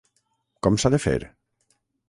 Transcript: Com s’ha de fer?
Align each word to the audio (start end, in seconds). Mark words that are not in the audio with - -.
Com 0.67 0.79
s’ha 0.85 0.91
de 0.95 1.01
fer? 1.05 1.15